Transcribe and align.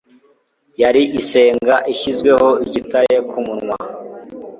Yari 0.81 1.03
isenga 1.19 1.75
ishyizweho 1.93 2.47
igitare 2.65 3.15
ku 3.29 3.37
munwa. 3.45 3.77